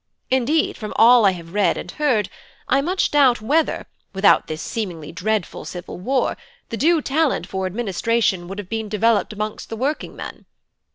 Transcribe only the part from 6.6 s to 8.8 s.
the due talent for administration would have